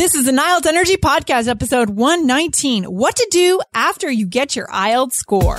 This 0.00 0.14
is 0.14 0.24
the 0.24 0.32
IELTS 0.32 0.64
Energy 0.64 0.96
Podcast, 0.96 1.46
episode 1.46 1.90
119. 1.90 2.84
What 2.84 3.16
to 3.16 3.28
do 3.30 3.60
after 3.74 4.10
you 4.10 4.24
get 4.24 4.56
your 4.56 4.66
IELTS 4.68 5.12
score. 5.12 5.58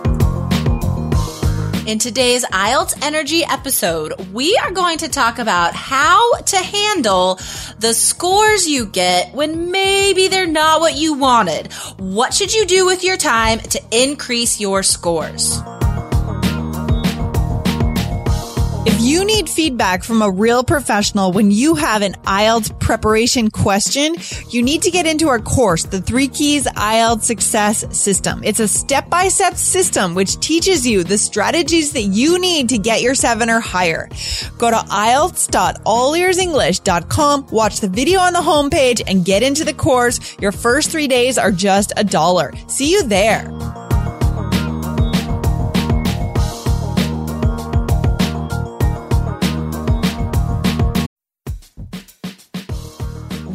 In 1.87 1.97
today's 1.97 2.45
IELTS 2.45 3.03
Energy 3.03 3.43
episode, 3.43 4.13
we 4.31 4.55
are 4.63 4.69
going 4.69 4.99
to 4.99 5.09
talk 5.09 5.39
about 5.39 5.73
how 5.73 6.35
to 6.37 6.57
handle 6.57 7.39
the 7.79 7.95
scores 7.95 8.67
you 8.67 8.85
get 8.85 9.33
when 9.33 9.71
maybe 9.71 10.27
they're 10.27 10.45
not 10.45 10.79
what 10.79 10.95
you 10.95 11.15
wanted. 11.15 11.73
What 11.97 12.35
should 12.35 12.53
you 12.53 12.67
do 12.67 12.85
with 12.85 13.03
your 13.03 13.17
time 13.17 13.59
to 13.61 13.81
increase 13.91 14.59
your 14.59 14.83
scores? 14.83 15.59
You 19.11 19.25
need 19.25 19.49
feedback 19.49 20.05
from 20.05 20.21
a 20.21 20.31
real 20.31 20.63
professional 20.63 21.33
when 21.33 21.51
you 21.51 21.75
have 21.75 22.01
an 22.01 22.13
IELTS 22.23 22.79
preparation 22.79 23.51
question, 23.51 24.15
you 24.49 24.63
need 24.63 24.83
to 24.83 24.89
get 24.89 25.05
into 25.05 25.27
our 25.27 25.39
course, 25.39 25.83
the 25.83 25.99
Three 25.99 26.29
Keys 26.29 26.65
IELTS 26.65 27.23
Success 27.23 27.97
System. 27.97 28.41
It's 28.41 28.61
a 28.61 28.69
step-by-step 28.69 29.55
system 29.55 30.15
which 30.15 30.39
teaches 30.39 30.87
you 30.87 31.03
the 31.03 31.17
strategies 31.17 31.91
that 31.91 32.03
you 32.03 32.39
need 32.39 32.69
to 32.69 32.77
get 32.77 33.01
your 33.01 33.13
seven 33.13 33.49
or 33.49 33.59
higher. 33.59 34.07
Go 34.57 34.71
to 34.71 34.77
IELTS.allearsenglish.com, 34.77 37.47
watch 37.51 37.81
the 37.81 37.89
video 37.89 38.21
on 38.21 38.31
the 38.31 38.39
homepage, 38.39 39.01
and 39.07 39.25
get 39.25 39.43
into 39.43 39.65
the 39.65 39.73
course. 39.73 40.37
Your 40.39 40.53
first 40.53 40.89
three 40.89 41.09
days 41.09 41.37
are 41.37 41.51
just 41.51 41.91
a 41.97 42.05
dollar. 42.05 42.53
See 42.67 42.93
you 42.93 43.03
there. 43.03 43.51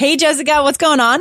Hey, 0.00 0.16
Jessica, 0.16 0.62
what's 0.62 0.78
going 0.78 0.98
on? 0.98 1.20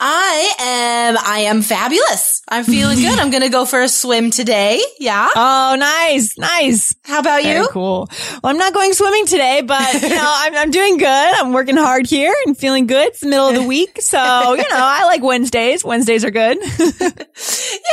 I 0.00 0.52
am, 0.58 1.18
I 1.22 1.40
am 1.40 1.60
fabulous. 1.60 2.40
I'm 2.48 2.64
feeling 2.64 2.96
good. 2.96 3.18
I'm 3.18 3.28
going 3.28 3.42
to 3.42 3.50
go 3.50 3.66
for 3.66 3.82
a 3.82 3.90
swim 3.90 4.30
today. 4.30 4.80
Yeah. 4.98 5.28
Oh, 5.36 5.76
nice. 5.78 6.38
Nice. 6.38 6.94
How 7.04 7.18
about 7.18 7.42
Very 7.42 7.58
you? 7.58 7.68
cool. 7.68 8.08
Well, 8.42 8.52
I'm 8.52 8.56
not 8.56 8.72
going 8.72 8.94
swimming 8.94 9.26
today, 9.26 9.60
but 9.60 10.02
you 10.02 10.08
know, 10.08 10.32
I'm, 10.34 10.56
I'm 10.56 10.70
doing 10.70 10.96
good. 10.96 11.06
I'm 11.34 11.52
working 11.52 11.76
hard 11.76 12.06
here 12.06 12.34
and 12.46 12.56
feeling 12.56 12.86
good. 12.86 13.08
It's 13.08 13.20
the 13.20 13.28
middle 13.28 13.48
of 13.48 13.54
the 13.54 13.64
week. 13.64 14.00
So, 14.00 14.16
you 14.54 14.62
know, 14.62 14.78
I 14.78 15.04
like 15.04 15.22
Wednesdays. 15.22 15.84
Wednesdays 15.84 16.24
are 16.24 16.30
good. 16.30 16.56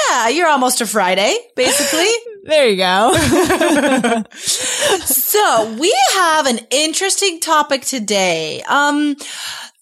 Yeah, 0.09 0.29
you're 0.29 0.47
almost 0.47 0.79
a 0.79 0.85
Friday, 0.85 1.37
basically. 1.55 2.09
there 2.43 2.67
you 2.69 2.77
go. 2.77 3.13
so 4.37 5.75
we 5.77 5.93
have 6.15 6.47
an 6.47 6.59
interesting 6.71 7.41
topic 7.41 7.81
today. 7.83 8.61
Um, 8.67 9.15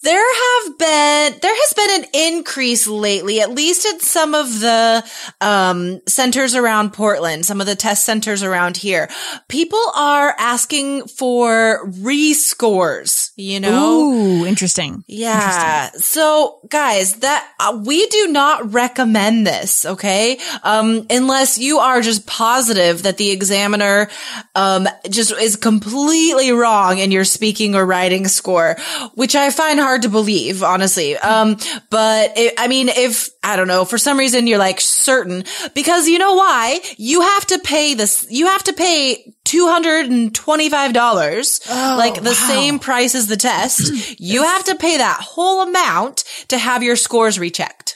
there 0.05 0.35
have 0.43 0.77
been, 0.77 1.39
there 1.41 1.55
has 1.55 1.73
been 1.73 2.03
an 2.03 2.09
increase 2.13 2.87
lately, 2.87 3.41
at 3.41 3.51
least 3.51 3.85
at 3.87 4.01
some 4.01 4.35
of 4.35 4.59
the, 4.59 5.03
um, 5.41 5.99
centers 6.07 6.53
around 6.53 6.93
Portland, 6.93 7.45
some 7.45 7.59
of 7.59 7.67
the 7.67 7.75
test 7.75 8.05
centers 8.05 8.43
around 8.43 8.77
here. 8.77 9.09
People 9.49 9.81
are 9.95 10.35
asking 10.37 11.07
for 11.07 11.87
rescores, 11.87 13.31
you 13.35 13.59
know? 13.59 14.11
Ooh, 14.11 14.45
interesting. 14.45 15.03
Yeah. 15.07 15.89
So 15.97 16.59
guys, 16.69 17.15
that 17.15 17.51
uh, 17.59 17.81
we 17.83 18.05
do 18.07 18.27
not 18.27 18.73
recommend 18.73 19.47
this, 19.47 19.85
okay? 19.85 20.37
Um 20.63 21.07
unless 21.09 21.57
you 21.57 21.79
are 21.79 22.01
just 22.01 22.27
positive 22.27 23.03
that 23.03 23.17
the 23.17 23.31
examiner 23.31 24.07
um 24.53 24.87
just 25.09 25.31
is 25.31 25.55
completely 25.55 26.51
wrong 26.51 26.99
in 26.99 27.11
your 27.11 27.25
speaking 27.25 27.75
or 27.75 27.85
writing 27.85 28.27
score, 28.27 28.77
which 29.15 29.35
I 29.35 29.49
find 29.49 29.79
hard 29.79 29.94
to 30.03 30.09
believe, 30.09 30.63
honestly. 30.63 31.17
Um 31.17 31.57
but 31.89 32.37
it, 32.37 32.53
I 32.57 32.67
mean 32.67 32.89
if 32.89 33.29
I 33.43 33.55
don't 33.55 33.67
know, 33.67 33.85
for 33.85 33.97
some 33.97 34.17
reason 34.17 34.47
you're 34.47 34.59
like 34.59 34.81
certain 34.81 35.43
because 35.73 36.07
you 36.07 36.19
know 36.19 36.33
why? 36.33 36.79
You 36.97 37.21
have 37.21 37.45
to 37.47 37.59
pay 37.59 37.93
this 37.93 38.25
you 38.29 38.47
have 38.47 38.63
to 38.63 38.73
pay 38.73 39.33
$225 39.45 41.97
like 41.97 42.23
the 42.23 42.33
same 42.33 42.79
price 42.79 43.15
as 43.15 43.27
the 43.27 43.37
test. 43.37 44.15
you 44.19 44.43
have 44.43 44.65
to 44.65 44.75
pay 44.75 44.97
that 44.97 45.19
whole 45.21 45.61
amount 45.61 46.23
to 46.49 46.57
have 46.57 46.83
your 46.83 46.95
scores 46.95 47.39
rechecked. 47.39 47.94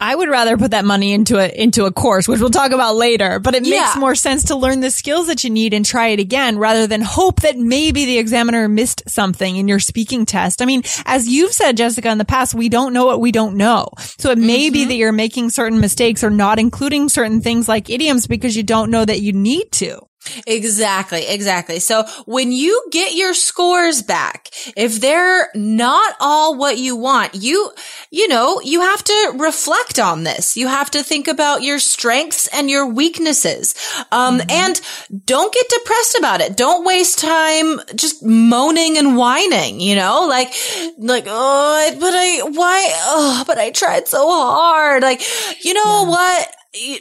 I 0.00 0.14
would 0.14 0.28
rather 0.28 0.56
put 0.56 0.70
that 0.70 0.84
money 0.84 1.12
into 1.12 1.38
a, 1.38 1.48
into 1.48 1.84
a 1.84 1.92
course, 1.92 2.28
which 2.28 2.38
we'll 2.38 2.50
talk 2.50 2.70
about 2.70 2.94
later, 2.94 3.40
but 3.40 3.56
it 3.56 3.66
Yeah. 3.66 3.80
makes 3.80 3.96
more 3.96 4.14
sense 4.14 4.44
to 4.44 4.56
learn 4.56 4.80
the 4.80 4.92
skills 4.92 5.26
that 5.26 5.42
you 5.42 5.50
need 5.50 5.74
and 5.74 5.84
try 5.84 6.08
it 6.08 6.20
again 6.20 6.56
rather 6.56 6.86
than 6.86 7.00
hope 7.00 7.40
that 7.40 7.58
maybe 7.58 8.04
the 8.04 8.18
examiner 8.18 8.68
missed 8.68 9.02
something 9.08 9.56
in 9.56 9.66
your 9.66 9.80
speaking 9.80 10.24
test. 10.24 10.62
I 10.62 10.66
mean, 10.66 10.82
as 11.04 11.26
you've 11.26 11.52
said, 11.52 11.76
Jessica, 11.76 12.10
in 12.10 12.18
the 12.18 12.24
past, 12.24 12.54
we 12.54 12.68
don't 12.68 12.92
know 12.92 13.06
what 13.06 13.20
we 13.20 13.32
don't 13.32 13.56
know. 13.56 13.88
So 14.18 14.30
it 14.30 14.38
may 14.38 14.70
be 14.70 14.80
mm-hmm. 14.80 14.88
that 14.88 14.94
you're 14.94 15.12
making 15.12 15.50
certain 15.50 15.80
mistakes 15.80 16.22
or 16.22 16.30
not 16.30 16.60
including 16.60 17.08
certain 17.08 17.40
things 17.40 17.68
like 17.68 17.90
idioms 17.90 18.28
because 18.28 18.56
you 18.56 18.62
don't 18.62 18.90
know 18.90 19.04
that 19.04 19.20
you 19.20 19.32
need 19.32 19.72
to. 19.72 20.07
Exactly, 20.46 21.26
exactly. 21.26 21.78
So 21.78 22.04
when 22.26 22.52
you 22.52 22.86
get 22.90 23.14
your 23.14 23.34
scores 23.34 24.02
back, 24.02 24.50
if 24.76 25.00
they're 25.00 25.48
not 25.54 26.14
all 26.20 26.56
what 26.56 26.76
you 26.76 26.96
want, 26.96 27.34
you, 27.34 27.70
you 28.10 28.28
know, 28.28 28.60
you 28.60 28.80
have 28.80 29.02
to 29.04 29.32
reflect 29.36 29.98
on 29.98 30.24
this. 30.24 30.56
You 30.56 30.66
have 30.66 30.90
to 30.90 31.02
think 31.02 31.28
about 31.28 31.62
your 31.62 31.78
strengths 31.78 32.46
and 32.48 32.68
your 32.68 32.86
weaknesses. 32.86 33.74
Um, 34.12 34.42
and 34.50 34.80
don't 35.24 35.54
get 35.54 35.68
depressed 35.68 36.16
about 36.18 36.40
it. 36.40 36.56
Don't 36.56 36.84
waste 36.84 37.18
time 37.20 37.80
just 37.94 38.22
moaning 38.22 38.98
and 38.98 39.16
whining, 39.16 39.80
you 39.80 39.94
know, 39.94 40.26
like, 40.28 40.52
like, 40.98 41.24
oh, 41.26 41.96
but 41.98 42.12
I, 42.14 42.42
why, 42.50 42.90
oh, 43.06 43.44
but 43.46 43.58
I 43.58 43.70
tried 43.70 44.08
so 44.08 44.26
hard. 44.28 45.02
Like, 45.02 45.22
you 45.64 45.74
know 45.74 46.04
what? 46.06 46.54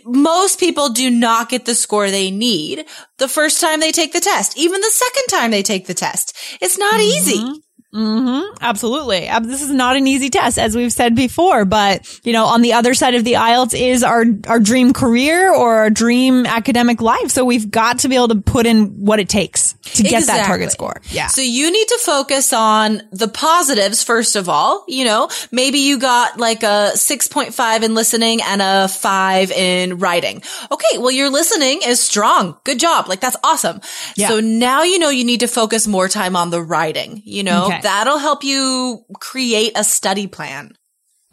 Most 0.06 0.60
people 0.60 0.90
do 0.90 1.10
not 1.10 1.50
get 1.50 1.66
the 1.66 1.76
score 1.76 2.10
they 2.10 2.32
need 2.32 2.86
the 3.18 3.28
first 3.28 3.60
time 3.60 3.80
they 3.80 3.92
take 3.92 4.14
the 4.14 4.20
test, 4.20 4.58
even 4.58 4.80
the 4.82 4.92
second 4.92 5.26
time 5.30 5.52
they 5.52 5.64
take 5.64 5.88
the 5.88 5.94
test. 5.94 6.36
It's 6.62 6.78
not 6.78 7.00
easy. 7.00 7.38
Mm-hmm. 7.40 7.58
Mm-hmm. 7.98 8.58
Absolutely. 8.62 9.28
This 9.42 9.64
is 9.64 9.72
not 9.72 9.96
an 9.96 10.06
easy 10.06 10.30
test, 10.30 10.60
as 10.60 10.76
we've 10.76 10.94
said 10.94 11.16
before, 11.16 11.66
but 11.66 12.20
you 12.24 12.32
know, 12.32 12.46
on 12.46 12.62
the 12.62 12.74
other 12.74 12.94
side 12.94 13.16
of 13.16 13.24
the 13.24 13.34
IELTS 13.34 13.74
is 13.80 14.04
our, 14.04 14.24
our 14.48 14.60
dream 14.60 14.94
career 14.94 15.52
or 15.52 15.78
our 15.78 15.90
dream 15.90 16.46
academic 16.46 17.02
life. 17.02 17.32
So 17.32 17.44
we've 17.44 17.70
got 17.72 18.00
to 18.00 18.08
be 18.10 18.16
able 18.16 18.28
to 18.30 18.36
put 18.36 18.66
in 18.68 19.04
what 19.06 19.20
it 19.20 19.30
takes 19.30 19.74
to 19.96 20.04
get 20.04 20.28
that 20.28 20.46
target 20.46 20.72
score. 20.72 21.02
Yeah. 21.10 21.28
So 21.28 21.42
you 21.42 21.72
need 21.72 21.88
to 21.88 22.00
focus 22.04 22.54
on 22.54 23.02
the 23.12 23.28
positives 23.28 24.04
first 24.04 24.36
of 24.36 24.48
all. 24.48 24.86
You 24.88 25.06
know, 25.06 25.30
maybe 25.52 25.80
you 25.80 25.98
got 25.98 26.38
like 26.38 26.62
a 26.64 26.92
6.5 26.94 27.84
in 27.84 27.96
listening 27.96 28.42
and 28.44 28.62
a 28.62 28.88
5 28.88 29.52
in 29.52 29.98
writing. 29.98 30.44
Okay, 30.72 30.98
well 30.98 31.12
your 31.12 31.32
listening 31.32 31.80
is 31.84 32.00
strong. 32.00 32.60
Good 32.64 32.80
job. 32.80 33.08
Like 33.08 33.22
that's 33.22 33.38
awesome. 33.44 33.82
Yeah. 34.16 34.28
So 34.28 34.40
now 34.40 34.84
you 34.84 35.00
know 35.00 35.10
you 35.10 35.26
need 35.26 35.40
to 35.40 35.48
focus 35.48 35.88
more 35.88 36.08
time 36.08 36.36
on 36.36 36.52
the 36.52 36.62
writing. 36.62 37.22
You 37.26 37.44
know, 37.44 37.66
Okay. 37.68 37.82
That'll 37.88 38.18
help 38.18 38.44
you 38.44 39.06
create 39.22 39.72
a 39.78 39.84
study 39.84 40.28
plan. 40.28 40.74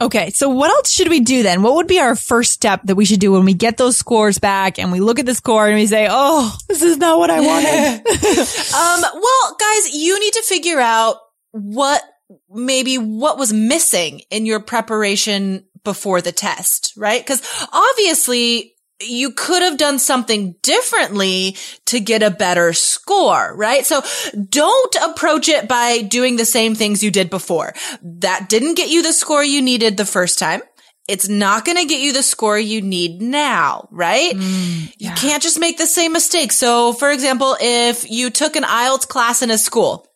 Okay. 0.00 0.30
So 0.30 0.48
what 0.48 0.70
else 0.70 0.90
should 0.90 1.08
we 1.08 1.18
do 1.18 1.42
then? 1.42 1.62
What 1.62 1.74
would 1.74 1.88
be 1.88 1.98
our 1.98 2.14
first 2.14 2.52
step 2.52 2.82
that 2.84 2.94
we 2.94 3.04
should 3.04 3.18
do 3.18 3.32
when 3.32 3.44
we 3.44 3.54
get 3.54 3.76
those 3.76 3.96
scores 3.96 4.38
back 4.38 4.78
and 4.78 4.92
we 4.92 5.00
look 5.00 5.18
at 5.18 5.26
the 5.26 5.34
score 5.34 5.66
and 5.66 5.74
we 5.74 5.86
say, 5.86 6.06
Oh, 6.08 6.56
this 6.68 6.82
is 6.82 6.96
not 6.96 7.18
what 7.18 7.30
I 7.30 7.40
wanted. 7.40 8.02
Um, 8.74 9.02
well, 9.02 9.56
guys, 9.58 9.94
you 9.94 10.18
need 10.20 10.32
to 10.34 10.42
figure 10.42 10.80
out 10.80 11.16
what 11.50 12.02
maybe 12.50 12.98
what 12.98 13.38
was 13.38 13.52
missing 13.52 14.20
in 14.30 14.46
your 14.46 14.60
preparation 14.60 15.64
before 15.84 16.20
the 16.20 16.32
test, 16.32 16.92
right? 16.96 17.24
Cause 17.24 17.42
obviously 17.72 18.73
you 19.00 19.32
could 19.32 19.62
have 19.62 19.76
done 19.76 19.98
something 19.98 20.54
differently 20.62 21.56
to 21.86 22.00
get 22.00 22.22
a 22.22 22.30
better 22.30 22.72
score, 22.72 23.54
right? 23.56 23.84
So 23.84 24.02
don't 24.48 24.96
approach 24.96 25.48
it 25.48 25.68
by 25.68 26.02
doing 26.02 26.36
the 26.36 26.44
same 26.44 26.74
things 26.74 27.02
you 27.02 27.10
did 27.10 27.30
before. 27.30 27.74
That 28.02 28.48
didn't 28.48 28.76
get 28.76 28.90
you 28.90 29.02
the 29.02 29.12
score 29.12 29.44
you 29.44 29.62
needed 29.62 29.96
the 29.96 30.06
first 30.06 30.38
time. 30.38 30.62
It's 31.06 31.28
not 31.28 31.66
going 31.66 31.76
to 31.76 31.84
get 31.84 32.00
you 32.00 32.14
the 32.14 32.22
score 32.22 32.58
you 32.58 32.80
need 32.80 33.20
now, 33.20 33.88
right? 33.90 34.34
Mm, 34.34 34.94
yeah. 34.96 35.10
You 35.10 35.14
can't 35.16 35.42
just 35.42 35.60
make 35.60 35.76
the 35.76 35.86
same 35.86 36.12
mistake. 36.12 36.50
So, 36.50 36.94
for 36.94 37.10
example, 37.10 37.56
if 37.60 38.10
you 38.10 38.30
took 38.30 38.56
an 38.56 38.62
IELTS 38.62 39.06
class 39.06 39.42
in 39.42 39.50
a 39.50 39.58
school, 39.58 40.06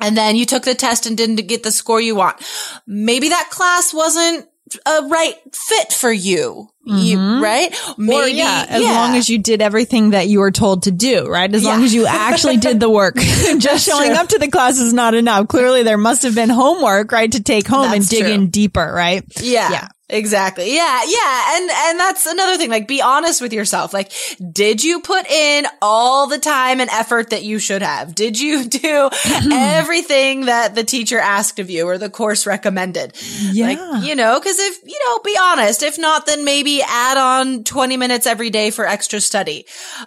and 0.00 0.16
then 0.16 0.34
you 0.34 0.46
took 0.46 0.64
the 0.64 0.74
test 0.74 1.06
and 1.06 1.16
didn't 1.16 1.36
get 1.36 1.62
the 1.62 1.70
score 1.70 2.00
you 2.00 2.16
want. 2.16 2.42
Maybe 2.86 3.28
that 3.28 3.50
class 3.50 3.94
wasn't 3.94 4.48
a 4.86 5.08
right 5.08 5.34
fit 5.52 5.92
for 5.92 6.12
you. 6.12 6.68
Mm-hmm. 6.86 6.98
you 6.98 7.42
right? 7.42 7.72
Maybe, 7.96 8.16
or 8.16 8.26
yeah, 8.26 8.66
as 8.68 8.82
yeah. 8.82 8.90
long 8.90 9.16
as 9.16 9.30
you 9.30 9.38
did 9.38 9.62
everything 9.62 10.10
that 10.10 10.26
you 10.26 10.40
were 10.40 10.50
told 10.50 10.82
to 10.84 10.90
do, 10.90 11.28
right? 11.28 11.52
As 11.54 11.62
yeah. 11.62 11.70
long 11.70 11.84
as 11.84 11.94
you 11.94 12.06
actually 12.08 12.56
did 12.56 12.80
the 12.80 12.90
work. 12.90 13.14
Just 13.58 13.86
showing 13.86 14.10
true. 14.10 14.16
up 14.16 14.28
to 14.28 14.38
the 14.38 14.48
class 14.48 14.80
is 14.80 14.92
not 14.92 15.14
enough. 15.14 15.46
Clearly 15.46 15.84
there 15.84 15.98
must 15.98 16.24
have 16.24 16.34
been 16.34 16.50
homework, 16.50 17.12
right? 17.12 17.30
To 17.30 17.42
take 17.42 17.68
home 17.68 17.90
That's 17.90 17.94
and 17.94 18.08
dig 18.08 18.24
true. 18.24 18.32
in 18.32 18.50
deeper, 18.50 18.92
right? 18.92 19.24
Yeah. 19.40 19.70
Yeah. 19.70 19.88
Exactly. 20.12 20.74
Yeah. 20.74 21.00
Yeah. 21.06 21.56
And, 21.56 21.70
and 21.70 22.00
that's 22.00 22.26
another 22.26 22.58
thing. 22.58 22.68
Like, 22.68 22.86
be 22.86 23.00
honest 23.00 23.40
with 23.40 23.54
yourself. 23.54 23.94
Like, 23.94 24.12
did 24.52 24.84
you 24.84 25.00
put 25.00 25.26
in 25.26 25.66
all 25.80 26.26
the 26.26 26.38
time 26.38 26.80
and 26.80 26.90
effort 26.90 27.30
that 27.30 27.44
you 27.44 27.58
should 27.58 27.80
have? 27.80 28.14
Did 28.14 28.38
you 28.38 28.64
do 28.68 29.08
everything 29.50 30.46
that 30.46 30.74
the 30.74 30.84
teacher 30.84 31.18
asked 31.18 31.58
of 31.58 31.70
you 31.70 31.88
or 31.88 31.96
the 31.96 32.10
course 32.10 32.46
recommended? 32.46 33.16
Yeah. 33.40 33.66
Like, 33.66 34.04
you 34.04 34.14
know, 34.14 34.38
cause 34.38 34.58
if, 34.58 34.82
you 34.84 34.98
know, 35.06 35.18
be 35.20 35.36
honest. 35.40 35.82
If 35.82 35.98
not, 35.98 36.26
then 36.26 36.44
maybe 36.44 36.82
add 36.82 37.16
on 37.16 37.64
20 37.64 37.96
minutes 37.96 38.26
every 38.26 38.50
day 38.50 38.70
for 38.70 38.86
extra 38.86 39.18
study. 39.18 39.64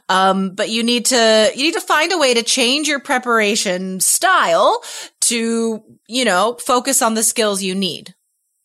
Um, 0.07 0.51
but 0.51 0.69
you 0.69 0.83
need 0.83 1.05
to, 1.07 1.51
you 1.55 1.63
need 1.63 1.73
to 1.73 1.81
find 1.81 2.11
a 2.11 2.19
way 2.19 2.35
to 2.35 2.43
change 2.43 2.87
your 2.87 2.99
preparation 2.99 3.99
style 3.99 4.83
to, 5.21 5.83
you 6.07 6.25
know, 6.25 6.57
focus 6.63 7.01
on 7.01 7.15
the 7.15 7.23
skills 7.23 7.63
you 7.63 7.73
need. 7.73 8.13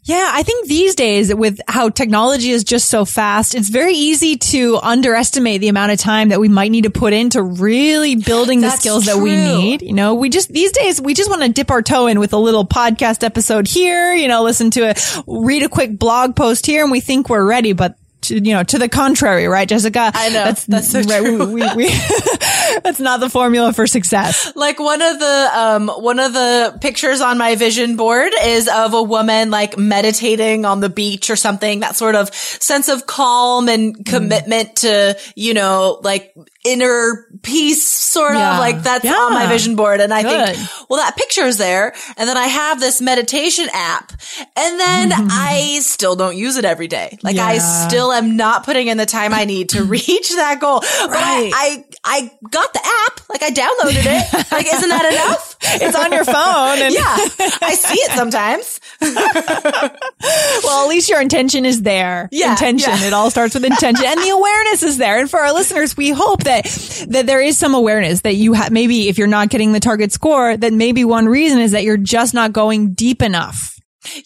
Yeah, 0.03 0.31
I 0.33 0.43
think 0.43 0.67
these 0.67 0.95
days 0.95 1.35
with 1.35 1.61
how 1.69 1.91
technology 1.91 2.51
is 2.51 2.65
just 2.65 2.89
so 2.89 3.05
fast, 3.05 3.55
it's 3.55 3.69
very 3.69 3.93
easy 3.93 4.37
to 4.37 4.79
underestimate 4.83 5.61
the 5.61 5.69
amount 5.69 5.93
of 5.93 5.99
time 5.99 6.31
that 6.31 6.41
we 6.41 6.49
might 6.49 6.71
need 6.71 6.85
to 6.85 6.91
put 6.91 7.13
into 7.13 7.43
really 7.43 8.17
building 8.17 8.61
the 8.61 8.71
skills 8.71 9.05
true. 9.05 9.15
that 9.15 9.23
we 9.23 9.37
need. 9.37 9.83
You 9.83 9.93
know, 9.93 10.15
we 10.15 10.31
just, 10.31 10.49
these 10.49 10.73
days, 10.73 11.01
we 11.01 11.13
just 11.13 11.29
want 11.29 11.43
to 11.43 11.49
dip 11.51 11.71
our 11.71 11.83
toe 11.83 12.07
in 12.07 12.19
with 12.19 12.33
a 12.33 12.39
little 12.39 12.67
podcast 12.67 13.23
episode 13.23 13.69
here, 13.69 14.15
you 14.15 14.29
know, 14.29 14.43
listen 14.43 14.71
to 14.73 14.89
it, 14.89 15.17
read 15.27 15.63
a 15.63 15.69
quick 15.69 15.99
blog 15.99 16.35
post 16.35 16.65
here 16.65 16.83
and 16.83 16.91
we 16.91 17.01
think 17.01 17.29
we're 17.29 17.45
ready, 17.45 17.75
but 17.75 17.97
to, 18.23 18.35
you 18.35 18.55
know, 18.55 18.63
to 18.63 18.79
the 18.79 18.89
contrary, 18.89 19.47
right, 19.47 19.69
Jessica? 19.69 20.11
I 20.15 20.29
know. 20.29 20.45
That's, 20.45 20.65
that's 20.67 20.91
so 20.91 21.01
right, 21.03 21.23
true. 21.23 21.47
We, 21.47 21.63
we, 21.63 21.75
we 21.77 21.89
that's 22.83 23.01
not 23.01 23.21
the 23.21 23.31
formula 23.31 23.73
for 23.73 23.87
success. 23.87 24.53
Like 24.55 24.79
one 24.79 25.03
of 25.03 25.19
the, 25.19 25.51
um, 25.55 25.89
one 25.89 26.19
of 26.19 26.33
the 26.33 26.79
pictures 26.81 27.21
on 27.21 27.39
my 27.39 27.57
vision 27.57 27.97
board 27.97 28.33
is 28.43 28.69
of 28.69 28.95
a 28.95 29.03
woman 29.03 29.51
like 29.51 29.79
meditating 29.79 30.65
on 30.65 30.81
the 30.81 30.89
beach 30.89 31.31
or 31.31 31.37
something, 31.37 31.81
that 31.81 31.97
sort 31.97 32.15
of 32.15 32.35
sense 32.35 32.89
of 32.89 33.07
calm 33.07 33.69
and 33.69 33.97
mm. 33.97 34.07
commitment 34.07 34.71
mm. 34.71 34.75
to, 35.15 35.21
you 35.35 35.55
know, 35.55 36.01
like 36.03 36.35
inner 36.65 37.27
peace 37.43 37.87
sort 37.87 38.35
yeah. 38.35 38.53
of 38.53 38.59
like 38.59 38.83
that's 38.83 39.05
yeah. 39.05 39.13
on 39.13 39.33
my 39.33 39.47
vision 39.47 39.77
board. 39.77 40.01
And 40.01 40.13
I 40.13 40.23
Good. 40.23 40.57
think, 40.57 40.69
well, 40.91 40.99
that 40.99 41.17
picture 41.17 41.45
is 41.45 41.57
there. 41.57 41.95
And 42.17 42.29
then 42.29 42.37
I 42.37 42.47
have 42.47 42.81
this 42.81 43.01
meditation 43.01 43.69
app 43.73 44.13
and 44.57 44.81
then 44.81 45.13
I 45.13 45.79
still 45.81 46.17
don't 46.17 46.37
use 46.37 46.57
it 46.57 46.65
every 46.65 46.89
day. 46.89 47.19
Like 47.23 47.37
yeah. 47.37 47.47
I 47.47 47.59
still 47.59 48.10
am 48.13 48.37
not 48.37 48.65
putting 48.65 48.87
in 48.87 48.97
the 48.97 49.07
time 49.07 49.33
I 49.33 49.45
need 49.45 49.71
to 49.71 49.85
reach 49.85 50.31
that 50.35 50.59
goal. 50.61 50.81
Right. 50.81 51.51
I, 51.55 51.85
I, 52.05 52.05
I 52.05 52.31
got 52.51 52.73
the 52.73 52.81
app. 52.81 53.29
Like 53.29 53.43
I 53.43 53.51
downloaded 53.51 54.05
it. 54.05 54.53
like, 54.53 54.67
isn't 54.73 54.89
that 54.89 55.13
enough? 55.13 55.57
it's 55.63 55.97
on 55.97 56.13
your 56.13 56.25
phone. 56.25 56.79
And 56.79 56.95
yeah. 56.95 57.17
I 57.63 57.75
see 57.75 57.99
it 57.99 58.11
sometimes. 58.13 58.81
well, 60.65 60.85
at 60.85 60.89
least 60.89 61.09
your 61.09 61.21
intention 61.21 61.65
is 61.65 61.83
there. 61.83 62.29
Yeah. 62.33 62.53
Intention. 62.53 62.93
It 62.95 63.13
all 63.13 63.31
starts 63.31 63.55
with 63.55 63.65
intention 63.65 64.05
and 64.07 64.21
the 64.21 64.31
awareness 64.31 64.83
is 64.83 64.99
there. 64.99 65.19
And 65.19 65.31
for 65.31 65.41
our 65.41 65.53
listeners, 65.53 65.97
we 65.97 66.11
hope 66.11 66.45
that 66.45 66.61
that, 66.63 67.07
that 67.11 67.27
there 67.27 67.41
is 67.41 67.59
some 67.59 67.75
awareness 67.75 68.23
that 68.23 68.35
you 68.35 68.53
have, 68.55 68.71
maybe 68.71 69.09
if 69.09 69.19
you're 69.19 69.27
not 69.27 69.49
getting 69.49 69.73
the 69.73 69.81
target 69.81 70.13
score, 70.13 70.57
that 70.57 70.73
maybe 70.73 71.05
one 71.05 71.27
reason 71.27 71.59
is 71.59 71.73
that 71.73 71.85
you're 71.85 71.97
just 71.97 72.35
not 72.35 72.53
going 72.53 72.93
deep 72.93 73.23
enough. 73.23 73.80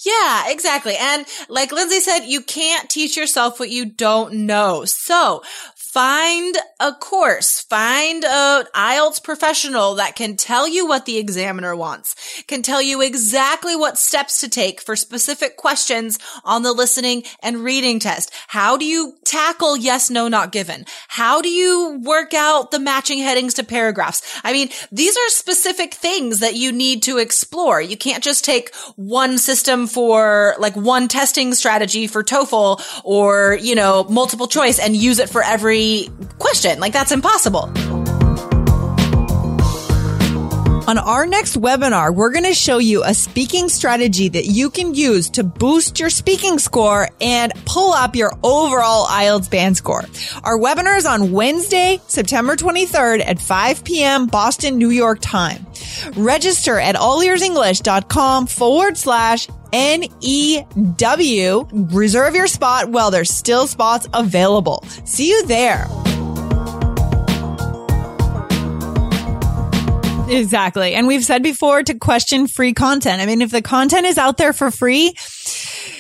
Yeah, 0.04 0.44
exactly. 0.48 0.94
And 0.96 1.26
like 1.48 1.72
Lindsay 1.72 2.00
said, 2.00 2.20
you 2.26 2.40
can't 2.42 2.88
teach 2.88 3.16
yourself 3.16 3.58
what 3.58 3.70
you 3.70 3.84
don't 3.84 4.46
know. 4.46 4.84
So 4.84 5.42
Find 5.94 6.56
a 6.80 6.92
course, 6.92 7.60
find 7.60 8.24
a 8.24 8.66
IELTS 8.74 9.22
professional 9.22 9.94
that 9.94 10.16
can 10.16 10.36
tell 10.36 10.66
you 10.66 10.88
what 10.88 11.06
the 11.06 11.18
examiner 11.18 11.76
wants, 11.76 12.16
can 12.48 12.62
tell 12.62 12.82
you 12.82 13.00
exactly 13.00 13.76
what 13.76 13.96
steps 13.96 14.40
to 14.40 14.48
take 14.48 14.80
for 14.80 14.96
specific 14.96 15.56
questions 15.56 16.18
on 16.44 16.64
the 16.64 16.72
listening 16.72 17.22
and 17.44 17.62
reading 17.62 18.00
test. 18.00 18.32
How 18.48 18.76
do 18.76 18.84
you 18.84 19.14
tackle 19.24 19.76
yes, 19.76 20.10
no, 20.10 20.26
not 20.26 20.50
given? 20.50 20.84
How 21.06 21.40
do 21.40 21.48
you 21.48 22.00
work 22.02 22.34
out 22.34 22.72
the 22.72 22.80
matching 22.80 23.20
headings 23.20 23.54
to 23.54 23.62
paragraphs? 23.62 24.20
I 24.42 24.52
mean, 24.52 24.70
these 24.90 25.16
are 25.16 25.28
specific 25.28 25.94
things 25.94 26.40
that 26.40 26.56
you 26.56 26.72
need 26.72 27.04
to 27.04 27.18
explore. 27.18 27.80
You 27.80 27.96
can't 27.96 28.24
just 28.24 28.44
take 28.44 28.74
one 28.96 29.38
system 29.38 29.86
for 29.86 30.56
like 30.58 30.74
one 30.74 31.06
testing 31.06 31.54
strategy 31.54 32.08
for 32.08 32.24
TOEFL 32.24 32.82
or, 33.04 33.56
you 33.62 33.76
know, 33.76 34.02
multiple 34.10 34.48
choice 34.48 34.80
and 34.80 34.96
use 34.96 35.20
it 35.20 35.30
for 35.30 35.44
every 35.44 35.83
question. 36.38 36.80
Like 36.80 36.92
that's 36.92 37.12
impossible. 37.12 37.72
On 40.86 40.98
our 40.98 41.24
next 41.24 41.56
webinar, 41.56 42.14
we're 42.14 42.30
going 42.30 42.44
to 42.44 42.52
show 42.52 42.76
you 42.76 43.02
a 43.04 43.14
speaking 43.14 43.70
strategy 43.70 44.28
that 44.28 44.44
you 44.44 44.68
can 44.68 44.94
use 44.94 45.30
to 45.30 45.42
boost 45.42 45.98
your 45.98 46.10
speaking 46.10 46.58
score 46.58 47.08
and 47.22 47.54
pull 47.64 47.94
up 47.94 48.14
your 48.14 48.30
overall 48.42 49.06
IELTS 49.06 49.50
band 49.50 49.78
score. 49.78 50.04
Our 50.42 50.58
webinar 50.58 50.98
is 50.98 51.06
on 51.06 51.32
Wednesday, 51.32 52.02
September 52.06 52.54
23rd 52.54 53.26
at 53.26 53.40
5 53.40 53.82
p.m. 53.82 54.26
Boston, 54.26 54.76
New 54.76 54.90
York 54.90 55.20
time. 55.22 55.66
Register 56.16 56.78
at 56.78 56.96
allearsenglish.com 56.96 58.46
forward 58.46 58.98
slash 58.98 59.48
N-E-W. 59.74 61.68
Reserve 61.72 62.34
your 62.36 62.46
spot 62.46 62.90
while 62.90 63.10
there's 63.10 63.30
still 63.30 63.66
spots 63.66 64.06
available. 64.14 64.84
See 65.04 65.28
you 65.30 65.44
there. 65.46 65.88
Exactly. 70.28 70.94
And 70.94 71.06
we've 71.06 71.24
said 71.24 71.42
before 71.42 71.82
to 71.82 71.94
question 71.94 72.46
free 72.46 72.72
content. 72.72 73.20
I 73.20 73.26
mean, 73.26 73.42
if 73.42 73.50
the 73.50 73.62
content 73.62 74.06
is 74.06 74.16
out 74.16 74.36
there 74.38 74.52
for 74.52 74.70
free, 74.70 75.14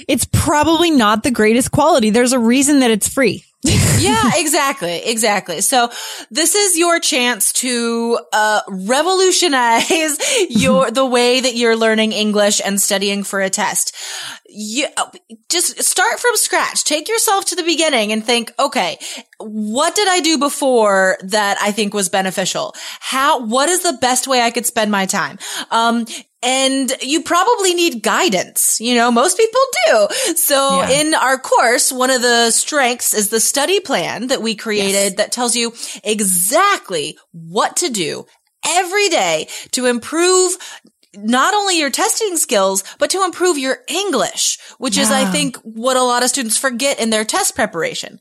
it's 0.08 0.26
probably 0.32 0.90
not 0.90 1.22
the 1.24 1.30
greatest 1.30 1.70
quality. 1.72 2.10
There's 2.10 2.32
a 2.32 2.38
reason 2.38 2.80
that 2.80 2.90
it's 2.90 3.08
free 3.08 3.44
yeah, 3.98 4.32
exactly. 4.34 4.98
Exactly. 5.06 5.62
So 5.62 5.88
this 6.30 6.54
is 6.54 6.76
your 6.76 7.00
chance 7.00 7.50
to, 7.54 8.18
uh, 8.30 8.60
revolutionize 8.68 10.18
your, 10.50 10.90
the 10.90 11.06
way 11.06 11.40
that 11.40 11.54
you're 11.56 11.74
learning 11.74 12.12
English 12.12 12.60
and 12.62 12.78
studying 12.78 13.24
for 13.24 13.40
a 13.40 13.48
test. 13.48 13.96
You 14.50 14.86
just 15.48 15.82
start 15.82 16.20
from 16.20 16.32
scratch. 16.36 16.84
Take 16.84 17.08
yourself 17.08 17.46
to 17.46 17.56
the 17.56 17.62
beginning 17.62 18.12
and 18.12 18.22
think, 18.22 18.52
okay, 18.58 18.98
what 19.38 19.94
did 19.94 20.08
I 20.08 20.20
do 20.20 20.38
before 20.38 21.16
that 21.22 21.56
I 21.60 21.72
think 21.72 21.94
was 21.94 22.10
beneficial? 22.10 22.74
How, 23.00 23.46
what 23.46 23.70
is 23.70 23.82
the 23.82 23.94
best 23.94 24.28
way 24.28 24.42
I 24.42 24.50
could 24.50 24.66
spend 24.66 24.90
my 24.90 25.06
time? 25.06 25.38
Um, 25.70 26.04
and 26.44 26.92
you 27.00 27.22
probably 27.22 27.74
need 27.74 28.02
guidance. 28.02 28.80
You 28.80 28.94
know, 28.94 29.10
most 29.10 29.36
people 29.36 29.60
do. 29.86 30.08
So 30.36 30.82
yeah. 30.82 31.00
in 31.00 31.14
our 31.14 31.38
course, 31.38 31.90
one 31.90 32.10
of 32.10 32.22
the 32.22 32.50
strengths 32.50 33.14
is 33.14 33.30
the 33.30 33.40
study 33.40 33.80
plan 33.80 34.28
that 34.28 34.42
we 34.42 34.54
created 34.54 34.92
yes. 34.92 35.14
that 35.16 35.32
tells 35.32 35.56
you 35.56 35.72
exactly 36.02 37.18
what 37.32 37.76
to 37.76 37.88
do 37.88 38.26
every 38.66 39.08
day 39.08 39.48
to 39.72 39.86
improve 39.86 40.56
not 41.16 41.54
only 41.54 41.78
your 41.78 41.90
testing 41.90 42.36
skills, 42.36 42.82
but 42.98 43.10
to 43.10 43.22
improve 43.24 43.56
your 43.56 43.78
English, 43.88 44.58
which 44.78 44.96
yeah. 44.96 45.04
is, 45.04 45.10
I 45.10 45.24
think, 45.26 45.56
what 45.58 45.96
a 45.96 46.02
lot 46.02 46.22
of 46.22 46.28
students 46.28 46.58
forget 46.58 46.98
in 46.98 47.10
their 47.10 47.24
test 47.24 47.54
preparation. 47.54 48.20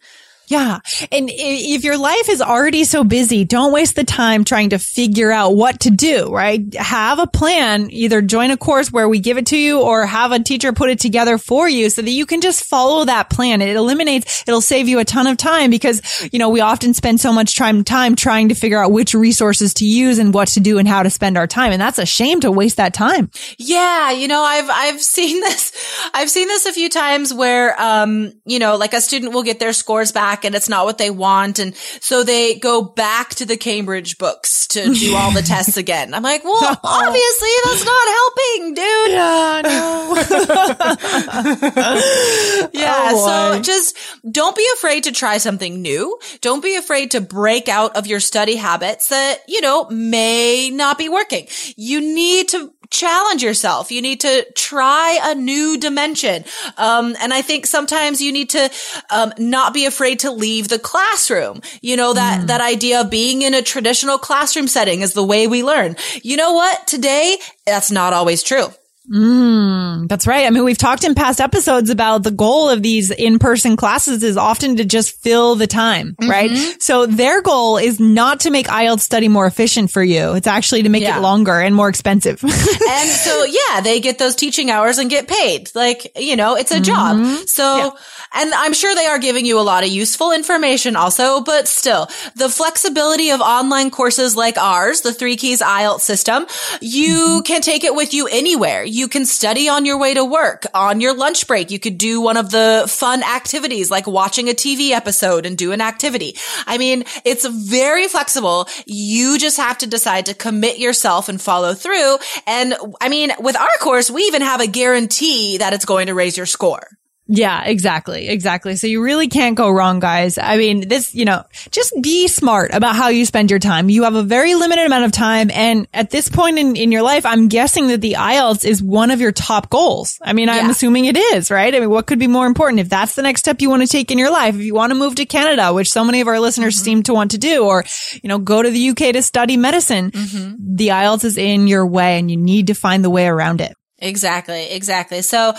Yeah. 0.53 0.81
And 1.11 1.31
if 1.33 1.83
your 1.83 1.97
life 1.97 2.29
is 2.29 2.39
already 2.39 2.83
so 2.83 3.03
busy, 3.03 3.43
don't 3.43 3.73
waste 3.73 3.95
the 3.95 4.03
time 4.03 4.43
trying 4.43 4.69
to 4.69 4.77
figure 4.77 5.31
out 5.31 5.55
what 5.55 5.79
to 5.79 5.89
do, 5.89 6.31
right? 6.31 6.61
Have 6.75 7.17
a 7.17 7.25
plan, 7.25 7.89
either 7.89 8.21
join 8.21 8.51
a 8.51 8.57
course 8.57 8.91
where 8.91 9.09
we 9.09 9.19
give 9.19 9.39
it 9.39 9.47
to 9.47 9.57
you 9.57 9.81
or 9.81 10.05
have 10.05 10.31
a 10.31 10.37
teacher 10.37 10.71
put 10.71 10.91
it 10.91 10.99
together 10.99 11.39
for 11.39 11.67
you 11.67 11.89
so 11.89 12.03
that 12.03 12.11
you 12.11 12.27
can 12.27 12.39
just 12.39 12.65
follow 12.65 13.03
that 13.03 13.31
plan. 13.31 13.63
It 13.63 13.75
eliminates, 13.75 14.43
it'll 14.47 14.61
save 14.61 14.87
you 14.87 14.99
a 14.99 15.05
ton 15.05 15.25
of 15.25 15.37
time 15.37 15.71
because, 15.71 16.03
you 16.31 16.37
know, 16.37 16.49
we 16.49 16.61
often 16.61 16.93
spend 16.93 17.19
so 17.19 17.33
much 17.33 17.57
time, 17.57 17.83
time 17.83 18.15
trying 18.15 18.49
to 18.49 18.55
figure 18.55 18.77
out 18.77 18.91
which 18.91 19.15
resources 19.15 19.73
to 19.75 19.85
use 19.85 20.19
and 20.19 20.35
what 20.35 20.49
to 20.49 20.59
do 20.59 20.77
and 20.77 20.87
how 20.87 21.01
to 21.01 21.09
spend 21.09 21.35
our 21.35 21.47
time. 21.47 21.71
And 21.71 21.81
that's 21.81 21.97
a 21.97 22.05
shame 22.05 22.41
to 22.41 22.51
waste 22.51 22.77
that 22.77 22.93
time. 22.93 23.31
Yeah. 23.57 24.11
You 24.11 24.27
know, 24.27 24.43
I've, 24.43 24.69
I've 24.69 25.01
seen 25.01 25.39
this, 25.39 25.71
I've 26.13 26.29
seen 26.29 26.47
this 26.47 26.67
a 26.67 26.73
few 26.73 26.89
times 26.89 27.33
where, 27.33 27.81
um, 27.81 28.33
you 28.45 28.59
know, 28.59 28.75
like 28.75 28.93
a 28.93 29.01
student 29.01 29.33
will 29.33 29.41
get 29.41 29.59
their 29.59 29.73
scores 29.73 30.11
back 30.11 30.42
and 30.45 30.55
it's 30.55 30.69
not 30.69 30.85
what 30.85 30.97
they 30.97 31.09
want. 31.09 31.59
And 31.59 31.75
so 31.75 32.23
they 32.23 32.55
go 32.55 32.81
back 32.81 33.29
to 33.35 33.45
the 33.45 33.57
Cambridge 33.57 34.17
books 34.17 34.67
to 34.67 34.93
do 34.93 35.15
all 35.15 35.31
the 35.31 35.41
tests 35.41 35.77
again. 35.83 36.13
I'm 36.13 36.23
like, 36.23 36.43
well, 36.43 36.79
obviously 36.83 37.49
that's 37.65 37.85
not 37.85 38.07
helping, 38.07 38.73
dude. 38.73 39.11
Yeah, 39.11 39.61
no. 39.63 40.15
yeah. 42.73 43.11
Oh, 43.13 43.53
so 43.55 43.61
just 43.61 43.97
don't 44.29 44.55
be 44.55 44.67
afraid 44.75 45.05
to 45.05 45.11
try 45.11 45.37
something 45.37 45.81
new. 45.81 46.19
Don't 46.41 46.63
be 46.63 46.75
afraid 46.75 47.11
to 47.11 47.21
break 47.21 47.69
out 47.69 47.95
of 47.95 48.07
your 48.07 48.19
study 48.19 48.55
habits 48.55 49.09
that, 49.09 49.39
you 49.47 49.61
know, 49.61 49.87
may 49.89 50.69
not 50.69 50.97
be 50.97 51.09
working. 51.09 51.47
You 51.75 52.01
need 52.01 52.49
to 52.49 52.73
challenge 52.93 53.43
yourself. 53.43 53.91
You 53.91 54.01
need 54.01 54.21
to 54.21 54.45
try 54.53 55.19
a 55.23 55.35
new 55.35 55.77
dimension. 55.79 56.45
Um, 56.77 57.15
and 57.19 57.33
I 57.33 57.41
think 57.41 57.65
sometimes 57.65 58.21
you 58.21 58.31
need 58.31 58.51
to, 58.51 58.71
um, 59.09 59.33
not 59.37 59.73
be 59.73 59.85
afraid 59.85 60.19
to 60.19 60.31
leave 60.31 60.67
the 60.67 60.79
classroom. 60.79 61.61
You 61.81 61.97
know, 61.97 62.13
that, 62.13 62.41
mm. 62.41 62.47
that 62.47 62.61
idea 62.61 63.01
of 63.01 63.09
being 63.09 63.41
in 63.41 63.53
a 63.53 63.61
traditional 63.63 64.17
classroom 64.17 64.67
setting 64.67 65.01
is 65.01 65.13
the 65.13 65.23
way 65.23 65.47
we 65.47 65.63
learn. 65.63 65.95
You 66.21 66.37
know 66.37 66.53
what? 66.53 66.87
Today, 66.87 67.37
that's 67.65 67.91
not 67.91 68.13
always 68.13 68.43
true. 68.43 68.67
Mm, 69.11 70.07
that's 70.07 70.25
right. 70.25 70.45
I 70.45 70.49
mean, 70.49 70.63
we've 70.63 70.77
talked 70.77 71.03
in 71.03 71.13
past 71.13 71.41
episodes 71.41 71.89
about 71.89 72.23
the 72.23 72.31
goal 72.31 72.69
of 72.69 72.81
these 72.81 73.11
in-person 73.11 73.75
classes 73.75 74.23
is 74.23 74.37
often 74.37 74.77
to 74.77 74.85
just 74.85 75.21
fill 75.21 75.55
the 75.55 75.67
time, 75.67 76.15
mm-hmm. 76.15 76.29
right? 76.29 76.51
So 76.79 77.05
their 77.05 77.41
goal 77.41 77.77
is 77.77 77.99
not 77.99 78.41
to 78.41 78.49
make 78.49 78.67
IELTS 78.67 79.01
study 79.01 79.27
more 79.27 79.45
efficient 79.45 79.91
for 79.91 80.01
you. 80.01 80.35
It's 80.35 80.47
actually 80.47 80.83
to 80.83 80.89
make 80.89 81.03
yeah. 81.03 81.17
it 81.17 81.21
longer 81.21 81.59
and 81.59 81.75
more 81.75 81.89
expensive. 81.89 82.41
and 82.43 83.09
so, 83.09 83.43
yeah, 83.43 83.81
they 83.81 83.99
get 83.99 84.19
those 84.19 84.35
teaching 84.35 84.71
hours 84.71 84.97
and 84.99 85.09
get 85.09 85.27
paid. 85.27 85.69
Like, 85.75 86.17
you 86.17 86.37
know, 86.37 86.55
it's 86.55 86.71
a 86.71 86.75
mm-hmm. 86.75 86.83
job. 86.83 87.47
So, 87.47 87.75
yeah. 87.75 88.41
and 88.41 88.53
I'm 88.53 88.73
sure 88.73 88.95
they 88.95 89.07
are 89.07 89.19
giving 89.19 89.45
you 89.45 89.59
a 89.59 89.61
lot 89.61 89.83
of 89.83 89.89
useful 89.89 90.31
information 90.31 90.95
also, 90.95 91.41
but 91.41 91.67
still 91.67 92.07
the 92.35 92.47
flexibility 92.47 93.31
of 93.31 93.41
online 93.41 93.91
courses 93.91 94.37
like 94.37 94.57
ours, 94.57 95.01
the 95.01 95.13
three 95.13 95.35
keys 95.35 95.61
IELTS 95.61 96.01
system, 96.01 96.45
you 96.79 97.17
mm-hmm. 97.17 97.41
can 97.41 97.61
take 97.61 97.83
it 97.83 97.95
with 97.95 98.13
you 98.13 98.27
anywhere 98.27 98.85
you 98.93 99.07
can 99.07 99.25
study 99.25 99.67
on 99.67 99.85
your 99.85 99.97
way 99.97 100.13
to 100.13 100.23
work, 100.23 100.67
on 100.73 101.01
your 101.01 101.15
lunch 101.15 101.47
break. 101.47 101.71
You 101.71 101.79
could 101.79 101.97
do 101.97 102.21
one 102.21 102.37
of 102.37 102.51
the 102.51 102.85
fun 102.87 103.23
activities 103.23 103.89
like 103.89 104.05
watching 104.05 104.49
a 104.49 104.53
TV 104.53 104.91
episode 104.91 105.47
and 105.47 105.57
do 105.57 105.71
an 105.71 105.81
activity. 105.81 106.37
I 106.67 106.77
mean, 106.77 107.03
it's 107.25 107.45
very 107.45 108.07
flexible. 108.07 108.67
You 108.85 109.39
just 109.39 109.57
have 109.57 109.79
to 109.79 109.87
decide 109.87 110.27
to 110.27 110.35
commit 110.35 110.77
yourself 110.77 111.27
and 111.27 111.41
follow 111.41 111.73
through. 111.73 112.17
And 112.45 112.75
I 113.01 113.09
mean, 113.09 113.31
with 113.39 113.57
our 113.57 113.77
course, 113.79 114.11
we 114.11 114.21
even 114.23 114.43
have 114.43 114.61
a 114.61 114.67
guarantee 114.67 115.57
that 115.57 115.73
it's 115.73 115.85
going 115.85 116.07
to 116.07 116.13
raise 116.13 116.37
your 116.37 116.45
score. 116.45 116.87
Yeah, 117.27 117.63
exactly. 117.63 118.27
Exactly. 118.27 118.75
So 118.75 118.85
you 118.85 119.01
really 119.01 119.29
can't 119.29 119.55
go 119.55 119.69
wrong, 119.69 119.99
guys. 119.99 120.37
I 120.37 120.57
mean, 120.57 120.89
this, 120.89 121.15
you 121.15 121.23
know, 121.23 121.43
just 121.71 121.93
be 122.01 122.27
smart 122.27 122.73
about 122.73 122.97
how 122.97 123.07
you 123.07 123.25
spend 123.25 123.49
your 123.49 123.59
time. 123.59 123.89
You 123.89 124.03
have 124.03 124.15
a 124.15 124.23
very 124.23 124.55
limited 124.55 124.85
amount 124.85 125.05
of 125.05 125.13
time. 125.13 125.49
And 125.51 125.87
at 125.93 126.09
this 126.09 126.27
point 126.27 126.59
in, 126.59 126.75
in 126.75 126.91
your 126.91 127.01
life, 127.01 127.25
I'm 127.25 127.47
guessing 127.47 127.87
that 127.87 128.01
the 128.01 128.17
IELTS 128.19 128.65
is 128.65 128.83
one 128.83 129.09
of 129.09 129.21
your 129.21 129.31
top 129.31 129.69
goals. 129.69 130.19
I 130.21 130.33
mean, 130.33 130.49
I'm 130.49 130.69
assuming 130.69 131.05
it 131.05 131.15
is, 131.15 131.49
right? 131.49 131.73
I 131.73 131.79
mean, 131.79 131.89
what 131.89 132.07
could 132.07 132.19
be 132.19 132.27
more 132.27 132.45
important? 132.45 132.81
If 132.81 132.89
that's 132.89 133.15
the 133.15 133.21
next 133.21 133.39
step 133.39 133.61
you 133.61 133.69
want 133.69 133.83
to 133.83 133.87
take 133.87 134.11
in 134.11 134.17
your 134.17 134.31
life, 134.31 134.55
if 134.55 134.61
you 134.61 134.73
want 134.73 134.91
to 134.91 134.95
move 134.95 135.15
to 135.15 135.25
Canada, 135.25 135.73
which 135.73 135.91
so 135.91 136.03
many 136.03 136.19
of 136.19 136.27
our 136.27 136.41
listeners 136.41 136.75
mm-hmm. 136.75 136.83
seem 136.83 137.03
to 137.03 137.13
want 137.13 137.31
to 137.31 137.37
do, 137.37 137.63
or, 137.63 137.85
you 138.21 138.27
know, 138.27 138.37
go 138.37 138.61
to 138.61 138.69
the 138.69 138.89
UK 138.89 139.13
to 139.13 139.21
study 139.21 139.55
medicine, 139.55 140.11
mm-hmm. 140.11 140.75
the 140.75 140.89
IELTS 140.89 141.23
is 141.23 141.37
in 141.37 141.69
your 141.69 141.87
way 141.87 142.19
and 142.19 142.29
you 142.29 142.35
need 142.35 142.67
to 142.67 142.73
find 142.73 143.03
the 143.03 143.09
way 143.09 143.27
around 143.27 143.61
it. 143.61 143.77
Exactly, 144.03 144.71
exactly. 144.71 145.21
So 145.21 145.53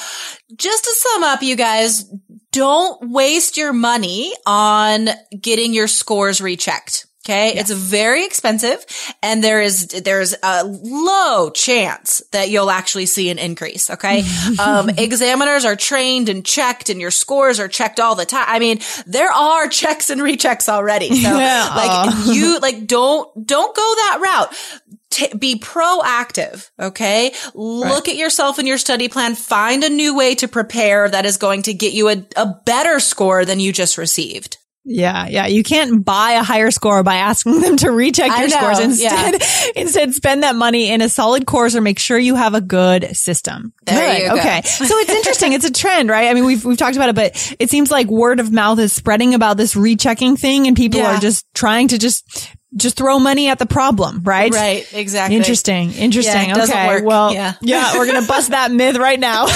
just 0.56 0.84
to 0.84 0.94
sum 0.94 1.24
up, 1.24 1.42
you 1.42 1.56
guys, 1.56 2.04
don't 2.52 3.10
waste 3.10 3.56
your 3.56 3.72
money 3.72 4.32
on 4.46 5.08
getting 5.40 5.72
your 5.72 5.88
scores 5.88 6.40
rechecked. 6.40 7.06
Okay. 7.26 7.54
It's 7.54 7.70
very 7.70 8.26
expensive 8.26 8.84
and 9.22 9.42
there 9.42 9.62
is, 9.62 9.86
there's 9.86 10.34
a 10.42 10.62
low 10.62 11.48
chance 11.48 12.22
that 12.32 12.50
you'll 12.50 12.70
actually 12.70 13.06
see 13.06 13.30
an 13.30 13.38
increase. 13.38 13.88
Okay. 13.88 14.22
um, 14.58 14.90
examiners 14.90 15.64
are 15.64 15.74
trained 15.74 16.28
and 16.28 16.44
checked 16.44 16.90
and 16.90 17.00
your 17.00 17.10
scores 17.10 17.58
are 17.60 17.68
checked 17.68 17.98
all 17.98 18.14
the 18.14 18.26
time. 18.26 18.44
I 18.46 18.58
mean, 18.58 18.80
there 19.06 19.32
are 19.32 19.68
checks 19.70 20.10
and 20.10 20.20
rechecks 20.20 20.68
already. 20.68 21.08
So 21.14 21.38
yeah. 21.38 21.70
like 21.74 22.26
you, 22.26 22.58
like 22.58 22.86
don't, 22.86 23.46
don't 23.46 23.74
go 23.74 23.94
that 23.96 24.18
route 24.22 24.90
T- 25.14 25.33
be 25.38 25.61
proactive. 25.61 26.71
Okay. 26.80 27.33
Look 27.54 27.85
right. 27.85 28.09
at 28.09 28.16
yourself 28.16 28.59
and 28.59 28.66
your 28.66 28.78
study 28.78 29.09
plan. 29.09 29.37
Find 29.37 29.85
a 29.85 29.88
new 29.88 30.16
way 30.16 30.35
to 30.35 30.49
prepare 30.49 31.09
that 31.09 31.25
is 31.25 31.37
going 31.37 31.62
to 31.62 31.73
get 31.73 31.92
you 31.92 32.09
a, 32.09 32.26
a 32.35 32.47
better 32.66 32.99
score 32.99 33.44
than 33.44 33.61
you 33.61 33.73
just 33.73 33.97
received. 33.97 34.59
Yeah, 34.85 35.28
yeah. 35.28 35.47
You 35.47 35.62
can't 35.62 36.04
buy 36.04 36.33
a 36.33 36.42
higher 36.42 36.73
score 36.73 37.04
by 37.04 37.14
asking 37.14 37.61
them 37.62 37.76
to 37.76 37.92
recheck 37.92 38.37
your 38.40 38.49
scores. 38.49 38.80
Instead, 38.80 39.40
yeah. 39.40 39.66
instead 39.76 40.14
spend 40.14 40.42
that 40.42 40.56
money 40.56 40.90
in 40.90 41.00
a 41.00 41.09
solid 41.09 41.47
course 41.47 41.76
or 41.76 41.80
make 41.80 42.00
sure 42.00 42.18
you 42.18 42.35
have 42.35 42.54
a 42.54 42.61
good 42.61 43.16
system. 43.16 43.73
There 43.85 44.30
good. 44.30 44.38
okay. 44.40 44.62
so 44.64 44.85
it's 44.99 45.11
interesting. 45.11 45.52
It's 45.52 45.64
a 45.64 45.73
trend, 45.73 46.11
right? 46.11 46.28
I 46.28 46.35
mean, 46.35 46.44
we've 46.44 46.64
we've 46.64 46.76
talked 46.76 46.97
about 46.97 47.09
it, 47.09 47.14
but 47.14 47.56
it 47.61 47.71
seems 47.71 47.92
like 47.92 48.09
word 48.09 48.40
of 48.40 48.50
mouth 48.50 48.80
is 48.80 48.92
spreading 48.92 49.33
about 49.33 49.56
this 49.59 49.76
rechecking 49.76 50.37
thing, 50.37 50.66
and 50.66 50.76
people 50.76 50.99
yeah. 50.99 51.16
are 51.16 51.21
just 51.21 51.47
trying 51.54 51.87
to 51.88 51.99
just 51.99 52.50
just 52.76 52.97
throw 52.97 53.19
money 53.19 53.49
at 53.49 53.59
the 53.59 53.66
problem, 53.66 54.23
right? 54.25 54.52
Right, 54.52 54.87
exactly. 54.93 55.37
Interesting, 55.37 55.93
interesting. 55.93 56.49
Yeah, 56.49 56.62
okay, 56.62 56.87
work. 56.88 57.04
well, 57.04 57.33
yeah. 57.33 57.54
yeah, 57.61 57.97
we're 57.97 58.07
gonna 58.07 58.26
bust 58.26 58.50
that 58.50 58.73
myth 58.73 58.97
right 58.97 59.21
now. 59.21 59.47
yeah, 59.47 59.50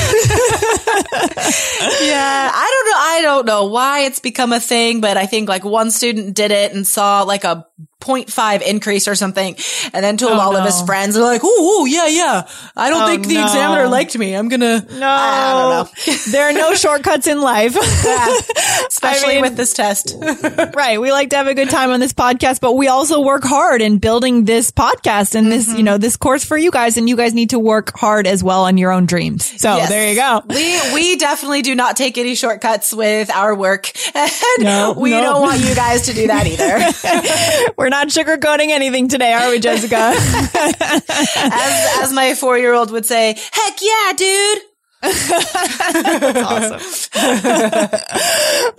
I 2.54 2.72
don't 2.74 2.86
know. 2.90 2.98
I 2.98 3.20
don't 3.22 3.46
know 3.46 3.64
why 3.66 4.00
it's 4.00 4.20
become 4.20 4.52
a 4.52 4.60
thing, 4.60 5.00
but 5.00 5.16
I 5.16 5.26
think 5.26 5.48
like 5.48 5.64
one 5.64 5.90
student 5.90 6.34
did 6.34 6.50
it 6.50 6.72
and 6.72 6.86
saw 6.86 7.22
like 7.22 7.44
a 7.44 7.66
0.5 8.00 8.62
increase 8.62 9.08
or 9.08 9.14
something. 9.14 9.56
And 9.92 10.04
then 10.04 10.16
told 10.16 10.32
oh, 10.32 10.40
all 10.40 10.52
no. 10.52 10.60
of 10.60 10.64
his 10.64 10.80
friends 10.82 11.14
they're 11.14 11.24
like 11.24 11.40
oh, 11.44 11.86
yeah 11.86 12.06
yeah. 12.06 12.48
I 12.76 12.90
don't 12.90 13.02
oh, 13.02 13.06
think 13.06 13.26
the 13.26 13.34
no. 13.34 13.44
examiner 13.44 13.88
liked 13.88 14.16
me. 14.16 14.34
I'm 14.34 14.48
gonna 14.48 14.86
no. 14.90 15.08
I 15.08 15.82
don't 15.84 16.06
know. 16.06 16.14
there 16.30 16.48
are 16.48 16.52
no 16.52 16.74
shortcuts 16.74 17.26
in 17.26 17.40
life. 17.40 17.74
Yeah, 17.74 18.38
especially 18.86 19.32
I 19.32 19.34
mean, 19.34 19.42
with 19.42 19.56
this 19.56 19.74
test. 19.74 20.16
right. 20.74 21.00
We 21.00 21.10
like 21.10 21.30
to 21.30 21.36
have 21.36 21.48
a 21.48 21.54
good 21.54 21.70
time 21.70 21.90
on 21.90 22.00
this 22.00 22.12
podcast 22.12 22.60
but 22.60 22.74
we 22.74 22.88
also 22.88 23.20
work 23.20 23.42
hard 23.42 23.82
in 23.82 23.98
building 23.98 24.44
this 24.44 24.70
podcast 24.70 25.34
and 25.34 25.50
this 25.50 25.68
mm-hmm. 25.68 25.78
you 25.78 25.82
know 25.82 25.98
this 25.98 26.16
course 26.16 26.44
for 26.44 26.56
you 26.56 26.70
guys 26.70 26.96
and 26.96 27.08
you 27.08 27.16
guys 27.16 27.34
need 27.34 27.50
to 27.50 27.58
work 27.58 27.96
hard 27.96 28.26
as 28.26 28.44
well 28.44 28.64
on 28.64 28.78
your 28.78 28.92
own 28.92 29.06
dreams. 29.06 29.60
So 29.60 29.76
yes. 29.76 29.88
there 29.88 30.08
you 30.08 30.14
go. 30.14 30.42
We 30.48 30.94
we 30.94 31.16
definitely 31.16 31.62
do 31.62 31.74
not 31.74 31.96
take 31.96 32.16
any 32.16 32.36
shortcuts 32.36 32.92
with 32.94 33.30
our 33.30 33.54
work 33.54 33.90
and 34.14 34.30
no, 34.60 34.94
we 34.96 35.10
don't 35.10 35.42
want 35.42 35.60
you 35.60 35.74
guys 35.74 36.02
to 36.02 36.14
do 36.14 36.28
that 36.28 36.46
either 36.46 37.74
we're 37.88 37.96
not 37.96 38.08
sugarcoating 38.08 38.68
anything 38.68 39.08
today, 39.08 39.32
are 39.32 39.48
we, 39.48 39.60
Jessica? 39.60 39.96
as, 40.12 42.02
as 42.02 42.12
my 42.12 42.34
four 42.34 42.58
year 42.58 42.74
old 42.74 42.90
would 42.90 43.06
say, 43.06 43.28
heck 43.50 43.78
yeah, 43.80 44.12
dude. 44.14 44.58
That's 45.00 46.38
awesome. 46.42 47.12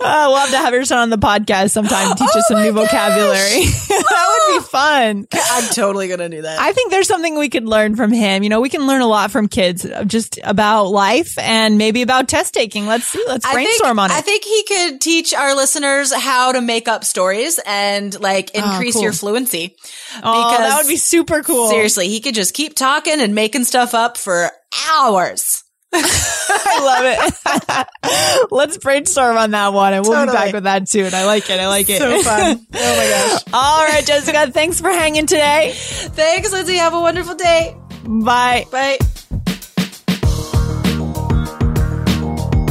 we'll 0.28 0.36
have 0.36 0.50
to 0.50 0.58
have 0.58 0.74
your 0.74 0.84
son 0.84 0.98
on 0.98 1.10
the 1.10 1.18
podcast 1.18 1.70
sometime. 1.70 2.14
Teach 2.16 2.28
oh 2.34 2.38
us 2.38 2.48
some 2.48 2.62
new 2.62 2.72
gosh. 2.72 2.90
vocabulary. 2.90 3.64
that 3.88 4.48
would 4.48 4.60
be 4.60 4.64
fun. 4.66 5.26
I'm 5.32 5.72
totally 5.72 6.08
gonna 6.08 6.28
do 6.28 6.42
that. 6.42 6.60
I 6.60 6.72
think 6.72 6.90
there's 6.90 7.08
something 7.08 7.38
we 7.38 7.48
could 7.48 7.64
learn 7.66 7.96
from 7.96 8.12
him. 8.12 8.42
You 8.42 8.50
know, 8.50 8.60
we 8.60 8.68
can 8.68 8.86
learn 8.86 9.00
a 9.00 9.06
lot 9.06 9.30
from 9.30 9.48
kids, 9.48 9.86
just 10.06 10.38
about 10.44 10.88
life 10.88 11.38
and 11.38 11.78
maybe 11.78 12.02
about 12.02 12.28
test 12.28 12.52
taking. 12.52 12.86
Let's 12.86 13.06
see. 13.06 13.24
Let's 13.26 13.50
brainstorm 13.50 13.96
think, 13.96 13.98
on 13.98 14.10
it. 14.10 14.14
I 14.14 14.20
think 14.20 14.44
he 14.44 14.64
could 14.64 15.00
teach 15.00 15.32
our 15.32 15.54
listeners 15.54 16.12
how 16.12 16.52
to 16.52 16.60
make 16.60 16.86
up 16.86 17.04
stories 17.04 17.58
and 17.64 18.18
like 18.20 18.50
oh, 18.54 18.58
increase 18.72 18.96
oh, 18.96 18.98
cool. 18.98 19.04
your 19.04 19.12
fluency. 19.12 19.76
Oh, 20.22 20.58
that 20.58 20.76
would 20.82 20.88
be 20.88 20.96
super 20.96 21.42
cool. 21.42 21.70
Seriously, 21.70 22.08
he 22.08 22.20
could 22.20 22.34
just 22.34 22.52
keep 22.52 22.74
talking 22.74 23.20
and 23.20 23.34
making 23.34 23.64
stuff 23.64 23.94
up 23.94 24.18
for 24.18 24.50
hours. 24.90 25.64
I 25.92 26.80
love 26.82 27.84
it. 28.04 28.48
Let's 28.50 28.78
brainstorm 28.78 29.36
on 29.36 29.50
that 29.52 29.72
one 29.72 29.92
and 29.92 30.04
we'll 30.04 30.14
totally. 30.14 30.36
be 30.36 30.44
back 30.44 30.52
with 30.54 30.64
that 30.64 30.88
soon. 30.88 31.14
I 31.14 31.24
like 31.24 31.48
it. 31.50 31.60
I 31.60 31.68
like 31.68 31.88
it. 31.90 31.98
So 31.98 32.22
fun. 32.22 32.66
Oh 32.74 32.96
my 32.96 33.28
gosh. 33.38 33.42
All 33.52 33.84
right, 33.84 34.04
Jessica, 34.06 34.50
thanks 34.52 34.80
for 34.80 34.90
hanging 34.90 35.26
today. 35.26 35.72
Thanks, 35.74 36.52
Lindsay. 36.52 36.76
Have 36.76 36.94
a 36.94 37.00
wonderful 37.00 37.34
day. 37.34 37.76
Bye. 38.04 38.66
Bye. 38.70 38.98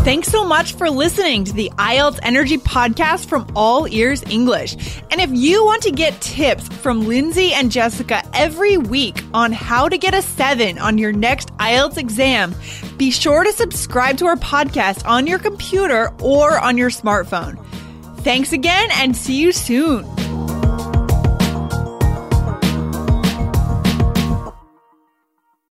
Thanks 0.06 0.30
so 0.30 0.44
much 0.44 0.74
for 0.74 0.90
listening 0.90 1.44
to 1.44 1.54
the 1.54 1.70
IELTS 1.78 2.20
Energy 2.24 2.58
podcast 2.58 3.28
from 3.28 3.46
All 3.56 3.88
Ears 3.88 4.24
English. 4.24 4.76
And 5.12 5.22
if 5.22 5.30
you 5.32 5.64
want 5.66 5.84
to 5.84 5.92
get 5.92 6.20
tips 6.22 6.68
from 6.68 7.06
Lindsay 7.06 7.54
and 7.54 7.70
Jessica 7.70 8.24
every 8.34 8.78
week 8.78 9.22
on 9.36 9.52
how 9.52 9.88
to 9.88 9.98
get 10.00 10.16
a 10.16 10.22
seven 10.24 10.80
on 10.80 10.98
your 10.98 11.12
next 11.12 11.56
IELTS 11.58 11.98
exam, 11.98 12.56
be 13.00 13.10
sure 13.12 13.46
to 13.46 13.54
subscribe 13.54 14.18
to 14.18 14.26
our 14.26 14.36
podcast 14.36 15.08
on 15.08 15.26
your 15.26 15.40
computer 15.40 16.12
or 16.22 16.60
on 16.60 16.78
your 16.78 16.90
smartphone. 16.90 17.58
Thanks 18.18 18.52
again 18.52 18.90
and 18.96 19.16
see 19.16 19.40
you 19.40 19.54
soon. 19.54 20.06